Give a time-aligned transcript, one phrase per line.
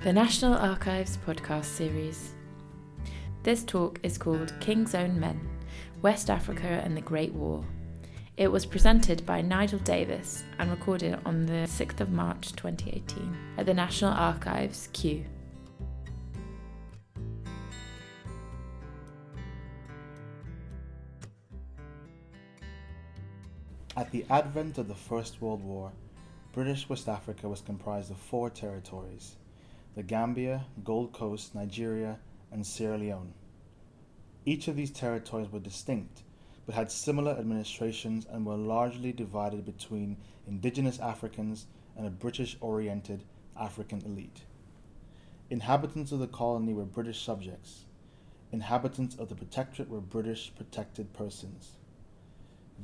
[0.00, 2.32] the National Archives podcast series.
[3.42, 5.40] This talk is called King's Own Men
[6.02, 7.64] West Africa and the Great War.
[8.36, 13.66] It was presented by Nigel Davis and recorded on the 6th of March 2018 at
[13.66, 15.24] the National Archives, Kew.
[23.96, 25.90] At the advent of the First World War,
[26.52, 29.36] British West Africa was comprised of four territories
[29.96, 32.18] the Gambia, Gold Coast, Nigeria,
[32.52, 33.32] and Sierra Leone.
[34.44, 36.22] Each of these territories were distinct,
[36.66, 41.66] but had similar administrations and were largely divided between indigenous Africans
[41.96, 43.24] and a British oriented
[43.58, 44.42] African elite.
[45.48, 47.86] Inhabitants of the colony were British subjects.
[48.52, 51.70] Inhabitants of the protectorate were British protected persons.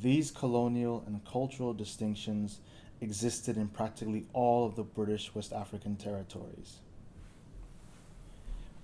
[0.01, 2.61] These colonial and cultural distinctions
[3.03, 6.79] existed in practically all of the British West African territories.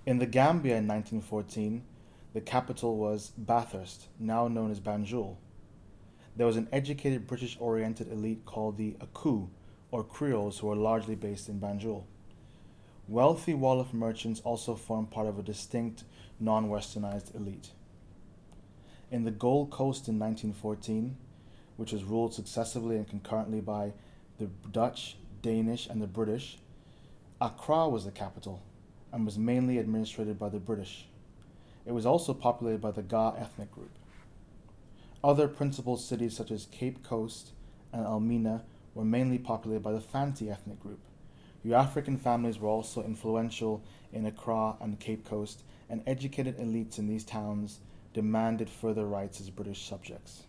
[0.09, 1.85] In the Gambia in 1914,
[2.33, 5.37] the capital was Bathurst, now known as Banjul.
[6.35, 9.49] There was an educated British oriented elite called the Aku,
[9.91, 12.05] or Creoles, who were largely based in Banjul.
[13.07, 16.05] Wealthy Wolof merchants also formed part of a distinct
[16.41, 17.73] non westernized elite.
[19.11, 21.19] In the Gold Coast in 1914,
[21.77, 23.93] which was ruled successively and concurrently by
[24.39, 26.61] the Dutch, Danish, and the British,
[27.43, 28.63] Accra was the capital
[29.13, 31.07] and was mainly administered by the British.
[31.87, 33.91] It was also populated by the Ga ethnic group.
[35.25, 37.53] Other principal cities such as Cape Coast
[37.93, 38.65] and Elmina
[38.95, 41.01] were mainly populated by the Fanti ethnic group.
[41.75, 47.25] African families were also influential in Accra and Cape Coast, and educated elites in these
[47.25, 47.81] towns
[48.15, 50.45] demanded further rights as British subjects.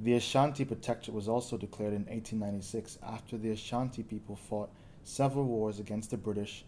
[0.00, 4.70] The Ashanti Protectorate was also declared in 1896 after the Ashanti people fought
[5.02, 6.64] several wars against the British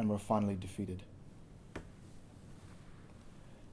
[0.00, 1.02] and were finally defeated.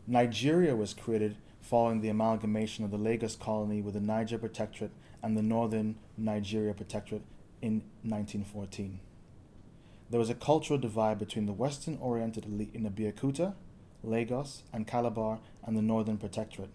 [0.06, 4.92] Nigeria was created following the amalgamation of the Lagos colony with the Niger Protectorate
[5.24, 7.22] and the Northern Nigeria Protectorate
[7.62, 9.00] in 1914.
[10.10, 13.54] There was a cultural divide between the Western oriented elite in Abeokuta,
[14.04, 16.72] Lagos, and Calabar, and the Northern Protectorate.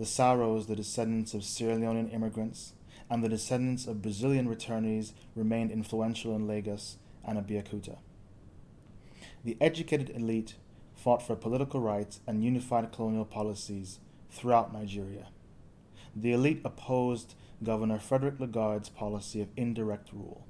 [0.00, 2.72] The Saros, the descendants of Sierra Leonean immigrants,
[3.08, 7.98] and the descendants of Brazilian returnees remained influential in Lagos and Abeokuta.
[9.44, 10.56] The educated elite
[10.94, 14.00] fought for political rights and unified colonial policies
[14.30, 15.28] throughout Nigeria.
[16.14, 20.44] The elite opposed Governor Frederick Lugard's policy of indirect rule.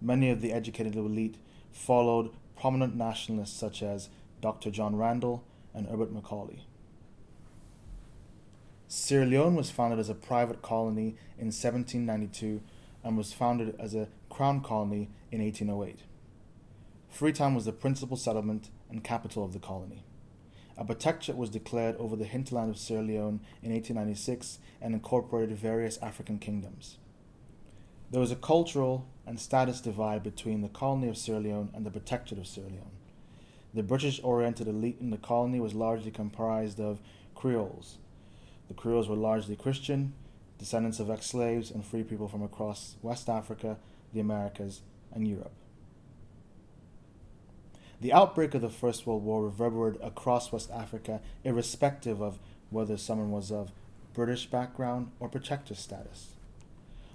[0.00, 1.36] Many of the educated elite
[1.72, 4.08] followed prominent nationalists such as
[4.40, 4.70] Dr.
[4.70, 6.66] John Randle and Herbert Macaulay.
[8.86, 12.60] Sierra Leone was founded as a private colony in 1792
[13.02, 16.00] and was founded as a crown colony in 1808.
[17.14, 20.02] Freetown was the principal settlement and capital of the colony.
[20.76, 25.96] A protectorate was declared over the hinterland of Sierra Leone in 1896 and incorporated various
[25.98, 26.98] African kingdoms.
[28.10, 31.90] There was a cultural and status divide between the colony of Sierra Leone and the
[31.92, 32.98] protectorate of Sierra Leone.
[33.72, 36.98] The British oriented elite in the colony was largely comprised of
[37.36, 37.98] Creoles.
[38.66, 40.14] The Creoles were largely Christian,
[40.58, 43.76] descendants of ex slaves and free people from across West Africa,
[44.12, 44.80] the Americas,
[45.12, 45.52] and Europe.
[48.04, 52.38] The outbreak of the First World War reverberated across West Africa, irrespective of
[52.68, 53.72] whether someone was of
[54.12, 56.34] British background or protector status.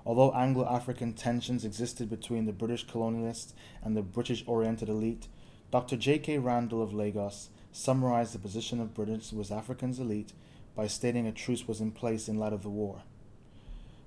[0.03, 5.27] Although Anglo African tensions existed between the British colonialists and the British oriented elite,
[5.69, 5.95] Dr.
[5.95, 6.39] J.K.
[6.39, 10.33] Randle of Lagos summarized the position of British West Africans elite
[10.75, 13.03] by stating a truce was in place in light of the war.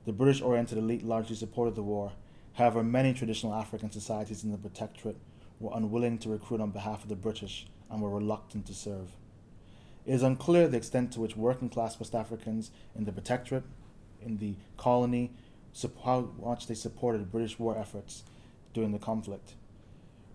[0.05, 2.11] The British oriented elite largely supported the war.
[2.55, 5.19] However, many traditional African societies in the Protectorate
[5.63, 9.13] were unwilling to recruit on behalf of the British and were reluctant to serve.
[10.05, 13.65] It is unclear the extent to which working class West Africans in the Protectorate,
[14.21, 15.33] in the colony,
[16.05, 18.25] how much they supported British war efforts
[18.75, 19.55] during the conflict.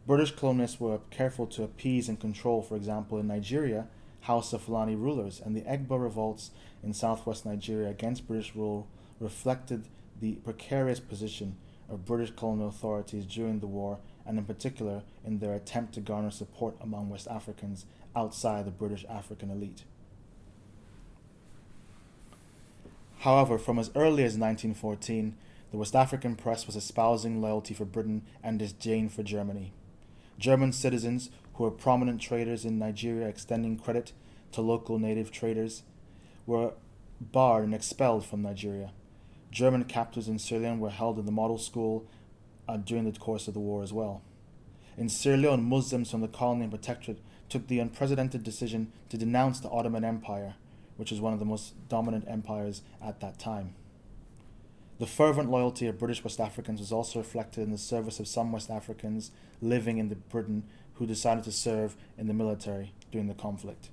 [0.05, 3.87] British colonists were careful to appease and control, for example, in Nigeria,
[4.21, 6.51] Hausa-Fulani rulers, and the Egba revolts
[6.81, 8.87] in southwest Nigeria against British rule
[9.19, 9.89] reflected
[10.21, 11.57] the precarious position
[11.89, 16.29] of British colonial authorities during the war and in particular in their attempt to garner
[16.29, 17.85] support among West Africans
[18.15, 19.83] outside the British African elite.
[23.19, 25.35] However, from as early as 1914,
[25.71, 29.73] the West African press was espousing loyalty for Britain and disdain for Germany.
[30.37, 34.11] German citizens who were prominent traders in Nigeria extending credit
[34.51, 35.83] to local native traders
[36.45, 36.73] were
[37.19, 38.91] barred and expelled from Nigeria.
[39.51, 42.05] German captives in Leone were held in the model school
[42.67, 44.21] uh, during the course of the war as well.
[44.97, 47.19] In Sierra Leone, Muslims from the colony and protectorate
[47.49, 50.55] took the unprecedented decision to denounce the Ottoman Empire,
[50.97, 53.75] which was one of the most dominant empires at that time.
[54.99, 58.51] The fervent loyalty of British West Africans was also reflected in the service of some
[58.51, 59.31] West Africans
[59.61, 60.63] living in Britain
[60.95, 63.89] who decided to serve in the military during the conflict.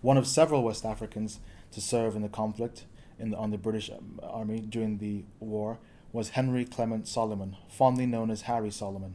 [0.00, 1.38] One of several West Africans
[1.70, 2.84] to serve in the conflict
[3.18, 5.78] in the, on the British um, Army during the war
[6.12, 9.14] was Henry Clement Solomon, fondly known as Harry Solomon.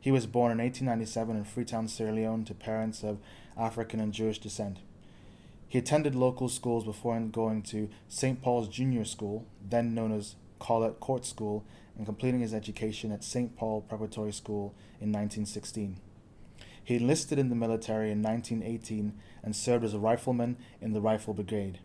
[0.00, 3.18] He was born in 1897 in Freetown, Sierra Leone, to parents of
[3.56, 4.78] African and Jewish descent.
[5.68, 8.40] He attended local schools before going to St.
[8.40, 11.64] Paul's Junior School, then known as Colet Court School,
[11.96, 13.56] and completing his education at St.
[13.56, 15.96] Paul Preparatory School in 1916.
[16.84, 19.12] He enlisted in the military in 1918
[19.42, 21.80] and served as a rifleman in the Rifle Brigade.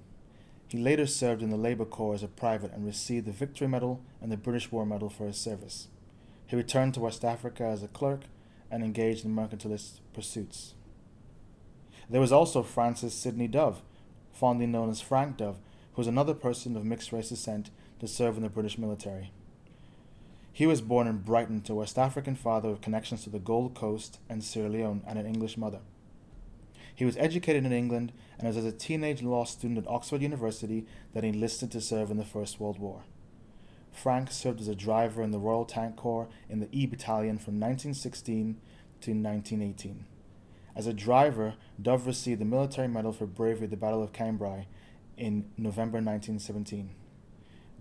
[0.71, 3.99] He later served in the Labour Corps as a private and received the Victory Medal
[4.21, 5.89] and the British War Medal for his service.
[6.47, 8.21] He returned to West Africa as a clerk
[8.71, 10.75] and engaged in mercantilist pursuits.
[12.09, 13.81] There was also Francis Sidney Dove,
[14.31, 15.57] fondly known as Frank Dove,
[15.91, 17.69] who was another person of mixed race descent
[17.99, 19.33] to serve in the British military.
[20.53, 23.73] He was born in Brighton to a West African father with connections to the Gold
[23.75, 25.79] Coast and Sierra Leone and an English mother.
[26.95, 30.85] He was educated in England and was as a teenage law student at Oxford University
[31.13, 33.03] that he enlisted to serve in the First World War.
[33.91, 37.59] Frank served as a driver in the Royal Tank Corps in the E Battalion from
[37.59, 38.57] 1916
[39.01, 40.05] to 1918.
[40.75, 44.67] As a driver, Dove received the Military Medal for Bravery at the Battle of Cambrai
[45.17, 46.91] in November 1917.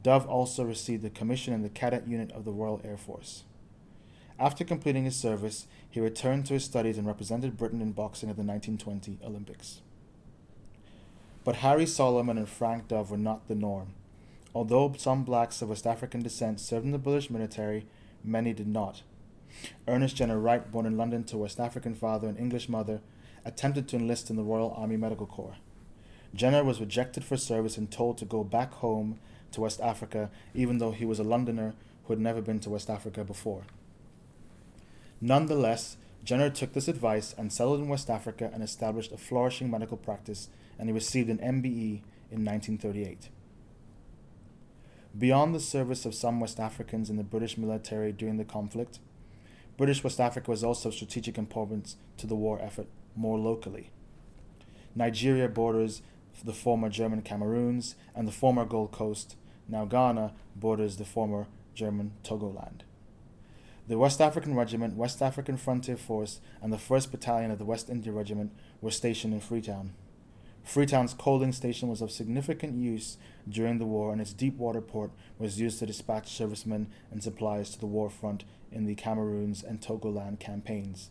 [0.03, 3.45] Dove also received a commission in the Cadet Unit of the Royal Air Force.
[4.41, 8.37] After completing his service, he returned to his studies and represented Britain in boxing at
[8.37, 9.83] the 1920 Olympics.
[11.45, 13.89] But Harry Solomon and Frank Dove were not the norm.
[14.55, 17.85] Although some blacks of West African descent served in the British military,
[18.25, 19.03] many did not.
[19.87, 23.03] Ernest Jenner Wright, born in London to a West African father and English mother,
[23.45, 25.57] attempted to enlist in the Royal Army Medical Corps.
[26.35, 29.19] Jenner was rejected for service and told to go back home
[29.53, 32.89] to West Africa, even though he was a Londoner who had never been to West
[32.89, 33.65] Africa before.
[35.21, 39.97] Nonetheless, Jenner took this advice and settled in West Africa and established a flourishing medical
[39.97, 43.29] practice, and he received an MBE in 1938.
[45.19, 49.01] Beyond the service of some West Africans in the British military during the conflict,
[49.77, 53.91] British West Africa was also of strategic importance to the war effort more locally.
[54.95, 56.03] Nigeria borders
[56.45, 59.37] the former German Cameroons, and the former Gold Coast,
[59.69, 62.83] now Ghana, borders the former German Togoland.
[63.89, 67.91] The West African Regiment, West African Frontier Force, and the 1st Battalion of the West
[67.91, 69.95] India Regiment were stationed in Freetown.
[70.63, 73.17] Freetown's coaling station was of significant use
[73.49, 77.71] during the war, and its deep water port was used to dispatch servicemen and supplies
[77.71, 81.11] to the war front in the Cameroons and Togoland campaigns.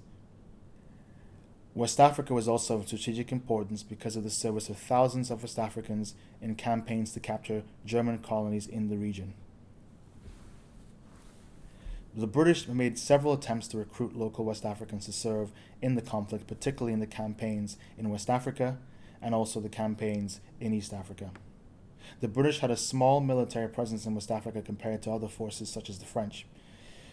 [1.75, 5.59] West Africa was also of strategic importance because of the service of thousands of West
[5.59, 9.33] Africans in campaigns to capture German colonies in the region.
[12.19, 16.47] The British made several attempts to recruit local West Africans to serve in the conflict,
[16.47, 18.77] particularly in the campaigns in West Africa
[19.21, 21.31] and also the campaigns in East Africa.
[22.19, 25.89] The British had a small military presence in West Africa compared to other forces such
[25.89, 26.45] as the French.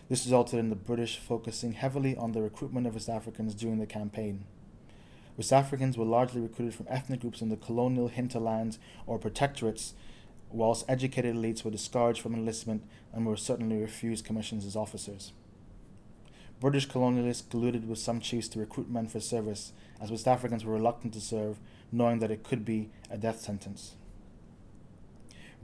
[0.08, 3.86] This resulted in the British focusing heavily on the recruitment of West Africans during the
[3.86, 4.44] campaign.
[5.36, 9.92] West Africans were largely recruited from ethnic groups in the colonial hinterlands or protectorates,
[10.50, 15.32] whilst educated elites were discouraged from enlistment and were certainly refused commissions as officers.
[16.58, 20.72] British colonialists colluded with some chiefs to recruit men for service, as West Africans were
[20.72, 21.58] reluctant to serve,
[21.92, 23.94] knowing that it could be a death sentence.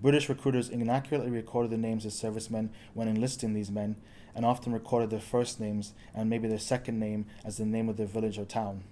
[0.01, 3.97] British recruiters inaccurately recorded the names of servicemen when enlisting these men,
[4.35, 7.97] and often recorded their first names and maybe their second name as the name of
[7.97, 8.83] their village or town.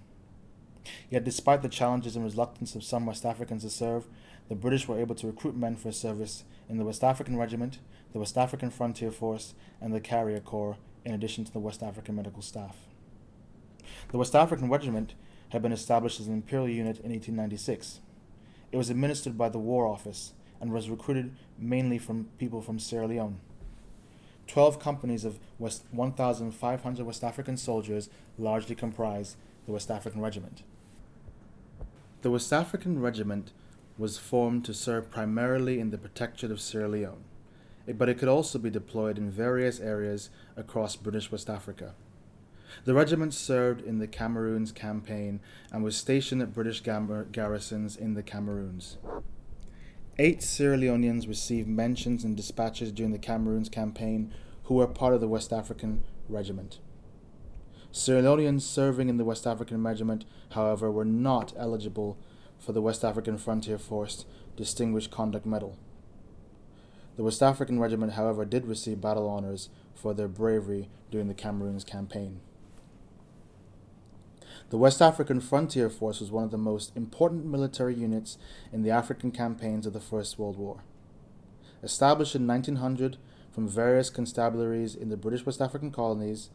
[1.09, 4.07] Yet, despite the challenges and reluctance of some West Africans to serve,
[4.49, 7.79] the British were able to recruit men for service in the West African Regiment,
[8.13, 12.15] the West African Frontier Force, and the Carrier Corps, in addition to the West African
[12.15, 12.77] Medical Staff.
[14.11, 15.13] The West African Regiment
[15.49, 17.99] had been established as an imperial unit in 1896.
[18.71, 23.07] It was administered by the War Office and was recruited mainly from people from Sierra
[23.07, 23.39] Leone.
[24.47, 29.35] Twelve companies of West 1,500 West African soldiers largely comprised
[29.65, 30.63] the West African Regiment.
[32.21, 33.51] The West African Regiment
[33.97, 37.23] was formed to serve primarily in the protectorate of Sierra Leone,
[37.87, 41.95] eh, but it could also be deployed in various areas across British West Africa.
[42.85, 45.39] The regiment served in the Cameroons campaign
[45.71, 48.97] and was stationed at British garrisons in the Cameroons.
[50.19, 54.31] Eight Sierra Leoneans received mentions in dispatches during the Cameroons campaign
[54.65, 56.77] who were part of the West African Regiment.
[57.91, 62.17] Sierra Leoneans serving in the West African Regiment, however, were not eligible
[62.57, 65.77] for the West African Frontier Force Distinguished Conduct Medal.
[67.17, 71.83] The West African Regiment, however, did receive battle honors for their bravery during the Cameroons
[71.83, 72.39] campaign.
[74.69, 78.37] The West African Frontier Force was one of the most important military units
[78.71, 80.83] in the African campaigns of the First World War.
[81.83, 83.17] Established in 1900
[83.51, 86.49] from various constabularies in the British West African colonies,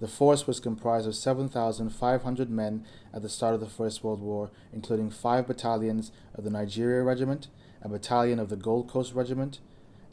[0.00, 4.50] the force was comprised of 7,500 men at the start of the First World War,
[4.72, 7.48] including five battalions of the Nigeria Regiment,
[7.82, 9.58] a battalion of the Gold Coast Regiment,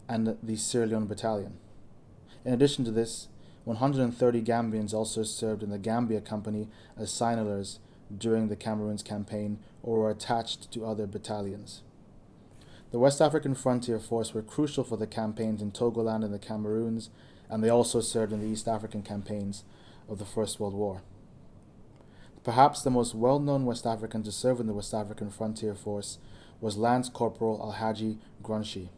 [0.10, 1.54] and the Sierra Leone Battalion.
[2.44, 3.28] In addition to this,
[3.66, 7.80] 130 Gambians also served in the Gambia Company as signalers
[8.16, 11.82] during the Cameroons campaign or were attached to other battalions.
[12.92, 17.10] The West African Frontier Force were crucial for the campaigns in Togoland and the Cameroons,
[17.50, 19.64] and they also served in the East African campaigns
[20.10, 21.02] of the First World War.
[22.44, 26.20] Perhaps the most well known West African to serve in the West African Frontier Force
[26.62, 28.90] was Lance Corporal Alhaji Grunshi.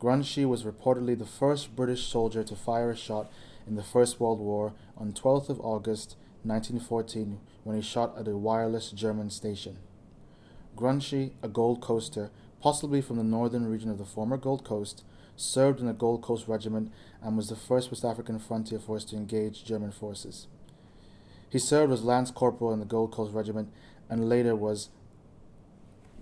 [0.00, 3.30] Grunshi was reportedly the first British soldier to fire a shot
[3.66, 8.36] in the First World War on 12th of August 1914 when he shot at a
[8.36, 9.78] wireless German station.
[10.76, 15.04] Grunshi, a Gold Coaster, possibly from the northern region of the former Gold Coast,
[15.42, 19.16] served in the Gold Coast Regiment and was the first West African frontier force to
[19.16, 20.46] engage German forces.
[21.50, 23.70] He served as Lance Corporal in the Gold Coast Regiment
[24.08, 24.88] and later was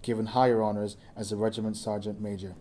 [0.03, 2.55] given higher honors as a regiment sergeant major.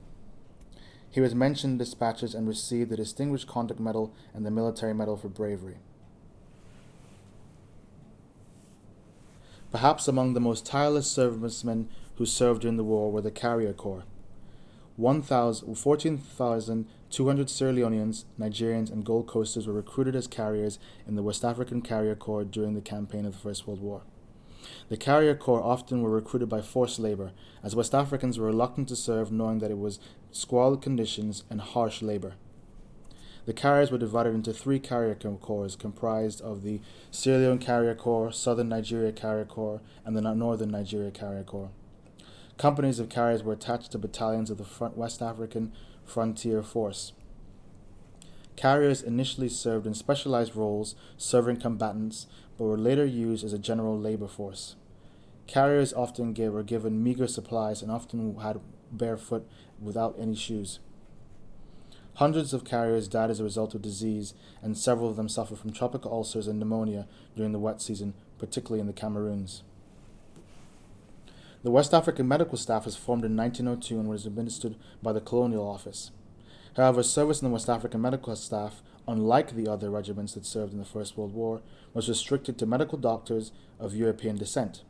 [1.10, 5.18] He was mentioned in dispatches and received the Distinguished Conduct Medal and the Military Medal
[5.18, 5.78] for Bravery.
[9.72, 14.04] Perhaps among the most tireless servicemen who served during the war were the Carrier Corps.
[15.00, 20.78] 14,200 Sierra Leoneans, Nigerians, and Gold Coasters were recruited as carriers
[21.08, 24.02] in the West African Carrier Corps during the campaign of the First World War.
[24.90, 27.32] The Carrier Corps often were recruited by forced labor,
[27.64, 30.02] as West Africans were reluctant to serve knowing that it was
[30.32, 32.34] squalid conditions and harsh labor.
[33.46, 38.34] The carriers were divided into three carrier corps comprised of the Sierra Leone Carrier Corps,
[38.34, 41.72] Southern Nigeria Carrier Corps, and the Northern Nigeria Carrier Corps.
[42.60, 45.72] Companies of carriers were attached to battalions of the front West African
[46.04, 47.14] Frontier Force.
[48.58, 53.98] Carriers initially served in specialized roles, serving combatants, but were later used as a general
[53.98, 54.76] labor force.
[55.48, 58.60] Carriers often gave, were given meager supplies and often had
[58.92, 59.48] barefoot
[59.82, 60.80] without any shoes.
[62.16, 65.72] Hundreds of carriers died as a result of disease, and several of them suffered from
[65.72, 69.64] tropical ulcers and pneumonia during the wet season, particularly in the Cameroons.
[71.62, 75.68] The West African Medical Staff was formed in 1902 and was administered by the Colonial
[75.68, 76.12] Office.
[76.78, 80.80] However, service in the West African Medical Staff, unlike the other regiments that served in
[80.80, 81.62] the First World War,
[81.94, 84.84] was restricted to medical doctors of European descent.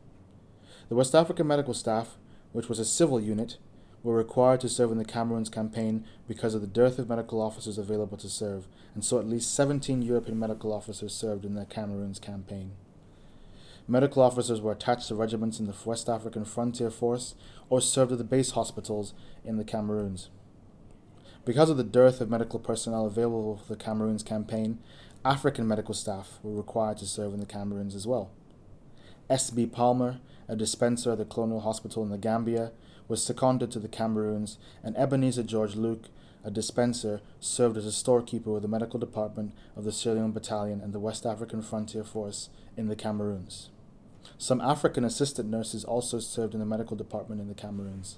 [0.89, 2.17] The West African Medical Staff,
[2.51, 3.57] which was a civil unit,
[4.03, 7.79] were required to serve in the Cameroons campaign because of the dearth of medical officers
[7.79, 12.19] available to serve, and so at least 17 European medical officers served in the Cameroons
[12.19, 12.73] campaign.
[13.89, 17.33] Medical officers were attached to regiments in the West African Frontier Force
[17.71, 20.29] or served at the base hospitals in the Cameroons.
[21.43, 24.77] Because of the dearth of medical personnel available for the Cameroons campaign,
[25.25, 28.29] African medical staff were required to serve in the Cameroons as well.
[29.27, 29.65] S.B.
[29.65, 32.71] Palmer, a dispenser at the Colonial Hospital in the Gambia,
[33.07, 36.09] was seconded to the Cameroons, and Ebenezer George Luke,
[36.43, 40.79] a dispenser, served as a storekeeper with the medical department of the Sierra Leone Battalion
[40.79, 43.69] and the West African Frontier Force in the Cameroons.
[44.37, 48.17] Some African assistant nurses also served in the medical department in the Cameroons.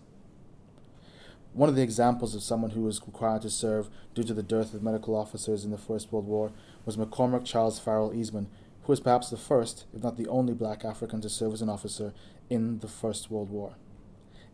[1.54, 4.74] One of the examples of someone who was required to serve due to the dearth
[4.74, 6.52] of medical officers in the First World War
[6.86, 8.48] was Macormack Charles Farrell Easmon,
[8.84, 11.70] who was perhaps the first, if not the only, black African to serve as an
[11.70, 12.14] officer
[12.50, 13.76] in the First World War.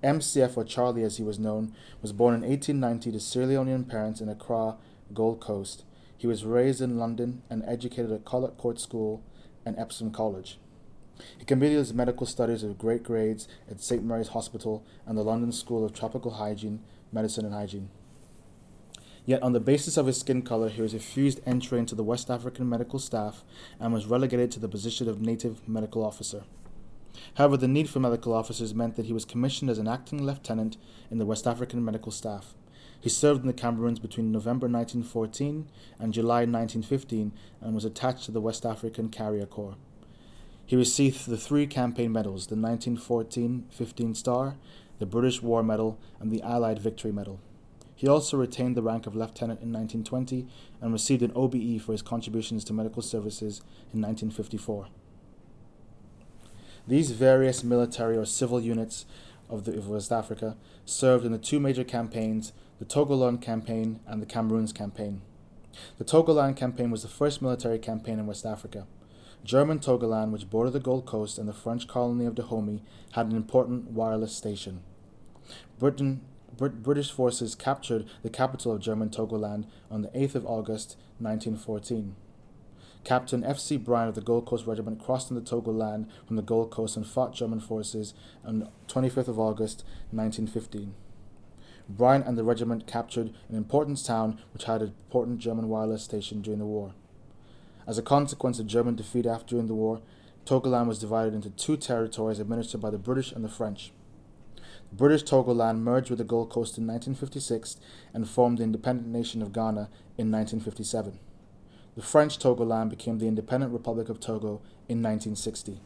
[0.03, 4.21] MCF, or Charlie as he was known, was born in 1890 to Sierra Leonean parents
[4.21, 4.77] in Accra,
[5.13, 5.83] Gold Coast.
[6.17, 9.23] He was raised in London and educated at Colet Court School
[9.65, 10.59] and Epsom College.
[11.37, 14.03] He completed his medical studies with great grades at St.
[14.03, 16.81] Mary's Hospital and the London School of Tropical Hygiene,
[17.11, 17.89] Medicine and Hygiene.
[19.25, 22.29] Yet, on the basis of his skin color, he was refused entry into the West
[22.29, 23.43] African medical staff
[23.77, 26.43] and was relegated to the position of native medical officer.
[27.33, 30.77] However, the need for medical officers meant that he was commissioned as an acting lieutenant
[31.11, 32.53] in the West African medical staff.
[32.99, 35.67] He served in the Cameroons between November 1914
[35.99, 37.31] and July 1915
[37.61, 39.75] and was attached to the West African Carrier Corps.
[40.67, 44.57] He received the three campaign medals the 1914 15 Star,
[44.99, 47.39] the British War Medal, and the Allied Victory Medal.
[47.95, 50.45] He also retained the rank of lieutenant in 1920
[50.81, 53.61] and received an OBE for his contributions to medical services
[53.93, 54.89] in 1954.
[56.85, 59.05] These various military or civil units
[59.49, 64.21] of, the, of West Africa served in the two major campaigns, the Togoland campaign and
[64.21, 65.21] the Cameroons campaign.
[65.97, 68.85] The Togoland campaign was the first military campaign in West Africa.
[69.43, 72.81] German Togoland, which bordered the Gold Coast and the French colony of Dahomey,
[73.13, 74.81] had an important wireless station.
[75.79, 76.21] Britain,
[76.57, 82.15] Brit- British forces captured the capital of German Togoland on the 8th of August 1914.
[83.03, 83.77] Captain F.C.
[83.77, 87.33] Bryant of the Gold Coast Regiment crossed into Togoland from the Gold Coast and fought
[87.33, 88.13] German forces
[88.43, 90.93] on 25th of August 1915.
[91.87, 96.41] Bryant and the regiment captured an important town which had an important German wireless station
[96.41, 96.93] during the war.
[97.87, 100.01] As a consequence of German defeat after during the war,
[100.45, 103.93] Togoland was divided into two territories administered by the British and the French.
[104.89, 107.77] The British Togoland merged with the Gold Coast in 1956
[108.13, 111.17] and formed the independent nation of Ghana in 1957.
[111.95, 115.79] The French Togoland became the independent Republic of Togo in 1960.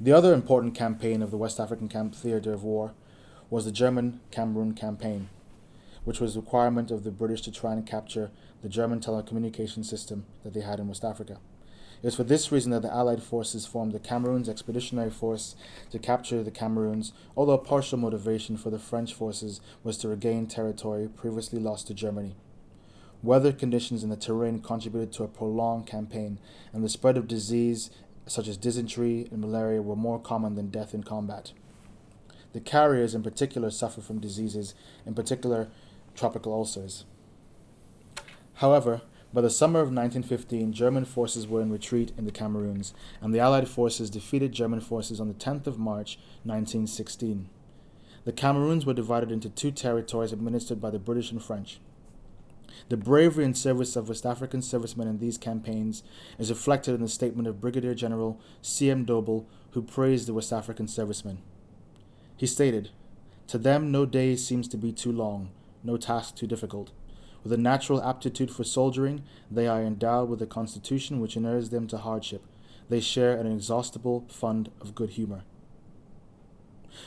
[0.00, 2.94] The other important campaign of the West African camp theatre of war
[3.50, 5.28] was the German Cameroon campaign,
[6.04, 8.30] which was a requirement of the British to try and capture
[8.64, 11.36] the German telecommunication system that they had in West Africa.
[12.02, 15.54] It was for this reason that the Allied forces formed the Cameroons Expeditionary Force
[15.90, 20.46] to capture the Cameroons, although a partial motivation for the French forces was to regain
[20.46, 22.36] territory previously lost to Germany.
[23.22, 26.38] Weather conditions in the terrain contributed to a prolonged campaign,
[26.72, 27.90] and the spread of disease
[28.24, 31.52] such as dysentery and malaria were more common than death in combat.
[32.54, 35.68] The carriers, in particular, suffered from diseases, in particular,
[36.14, 37.04] tropical ulcers.
[38.54, 43.34] However, by the summer of 1915, German forces were in retreat in the Cameroons, and
[43.34, 47.48] the Allied forces defeated German forces on the 10th of March 1916.
[48.24, 51.80] The Cameroons were divided into two territories administered by the British and French.
[52.88, 56.02] The bravery and service of West African servicemen in these campaigns
[56.38, 59.04] is reflected in the statement of Brigadier General C.M.
[59.04, 61.38] Dobell, who praised the West African servicemen.
[62.36, 62.90] He stated,
[63.48, 65.50] To them no day seems to be too long,
[65.82, 66.92] no task too difficult.
[67.44, 71.86] With a natural aptitude for soldiering, they are endowed with a constitution which inures them
[71.88, 72.42] to hardship.
[72.88, 75.44] They share an inexhaustible fund of good humor.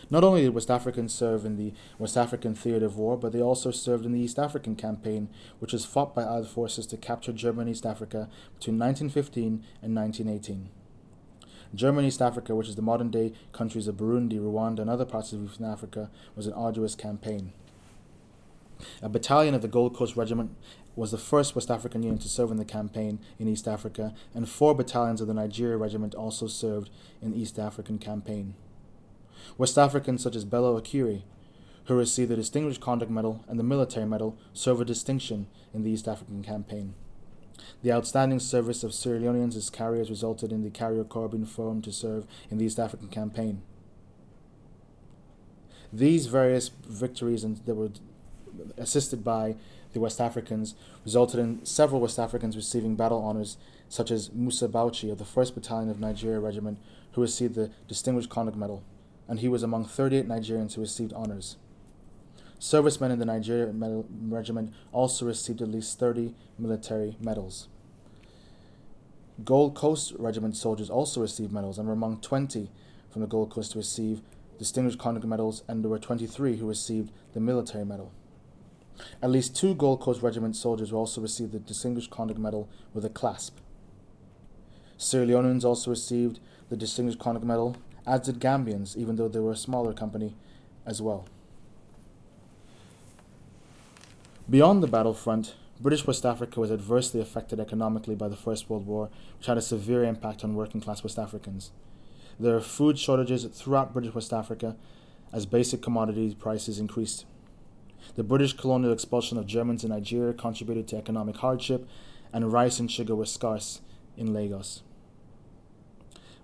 [0.09, 3.41] Not only did West Africans serve in the West African theatre of war, but they
[3.41, 7.33] also served in the East African campaign, which was fought by Allied forces to capture
[7.33, 10.69] German East Africa between 1915 and 1918.
[11.73, 15.33] German East Africa, which is the modern day countries of Burundi, Rwanda, and other parts
[15.33, 17.53] of Eastern Africa, was an arduous campaign.
[19.01, 20.55] A battalion of the Gold Coast Regiment
[20.95, 24.49] was the first West African unit to serve in the campaign in East Africa, and
[24.49, 26.89] four battalions of the Nigeria Regiment also served
[27.21, 28.55] in the East African campaign.
[29.57, 31.21] West Africans such as Bello Akiri,
[31.85, 35.91] who received the Distinguished Conduct Medal and the Military Medal, served with distinction in the
[35.91, 36.95] East African campaign.
[37.81, 41.83] The outstanding service of Sierra Leoneans as carriers resulted in the Carrier Corps being formed
[41.85, 43.61] to serve in the East African campaign.
[45.93, 47.91] These various victories and that were
[48.77, 49.55] assisted by
[49.93, 53.57] the West Africans resulted in several West Africans receiving battle honors,
[53.89, 56.77] such as Musa Bauchi of the 1st Battalion of Nigeria Regiment,
[57.13, 58.83] who received the Distinguished Conduct Medal,
[59.27, 61.57] and he was among 38 Nigerians who received honors.
[62.59, 67.67] Servicemen in the Nigeria medal Regiment also received at least 30 military medals.
[69.45, 72.69] Gold Coast Regiment soldiers also received medals and were among 20
[73.11, 74.21] from the Gold Coast to receive
[74.57, 78.11] Distinguished Conduct Medals, and there were 23 who received the Military Medal.
[79.21, 83.05] At least two Gold Coast Regiment soldiers will also receive the Distinguished Conduct Medal with
[83.05, 83.57] a clasp.
[84.97, 89.51] Sierra Leoneans also received the Distinguished Conduct Medal, as did Gambians, even though they were
[89.51, 90.35] a smaller company
[90.85, 91.25] as well.
[94.49, 99.09] Beyond the battlefront, British West Africa was adversely affected economically by the First World War,
[99.37, 101.71] which had a severe impact on working class West Africans.
[102.39, 104.75] There are food shortages throughout British West Africa
[105.33, 107.25] as basic commodity prices increased.
[108.15, 111.87] The British colonial expulsion of Germans in Nigeria contributed to economic hardship,
[112.33, 113.81] and rice and sugar were scarce
[114.15, 114.83] in Lagos.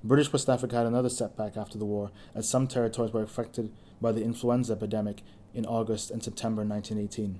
[0.03, 4.11] British West Africa had another setback after the war, as some territories were affected by
[4.11, 5.21] the influenza epidemic
[5.53, 7.39] in August and September 1918.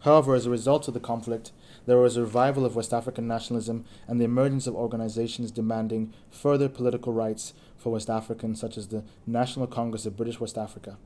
[0.00, 1.52] However, as a result of the conflict,
[1.86, 6.68] there was a revival of West African nationalism and the emergence of organizations demanding further
[6.68, 10.96] political rights for West Africans, such as the National Congress of British West Africa.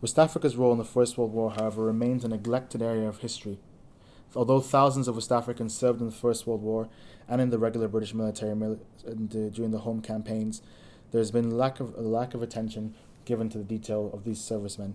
[0.00, 3.58] West Africa's role in the First World War, however, remains a neglected area of history.
[4.36, 6.88] Although thousands of West Africans served in the First World War
[7.26, 10.62] and in the regular British military mil- during the home campaigns,
[11.10, 14.40] there has been lack of, a lack of attention given to the detail of these
[14.40, 14.94] servicemen.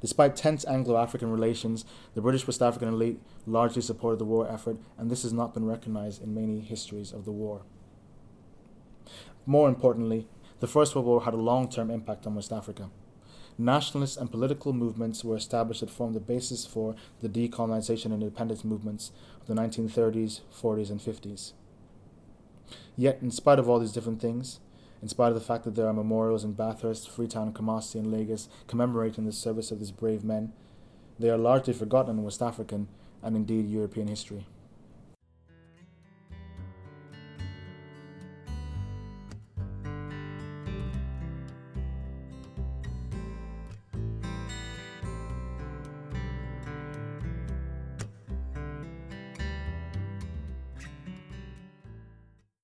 [0.00, 4.78] Despite tense Anglo African relations, the British West African elite largely supported the war effort,
[4.98, 7.62] and this has not been recognized in many histories of the war.
[9.46, 10.26] More importantly,
[10.60, 12.90] the First World War had a long term impact on West Africa.
[13.56, 18.64] Nationalist and political movements were established that formed the basis for the decolonization and independence
[18.64, 21.52] movements of the 1930s, 40s, and 50s.
[22.96, 24.58] Yet, in spite of all these different things,
[25.00, 28.48] in spite of the fact that there are memorials in Bathurst, Freetown, Kumasi, and Lagos
[28.66, 30.52] commemorating the service of these brave men,
[31.18, 32.88] they are largely forgotten in West African
[33.22, 34.46] and indeed European history.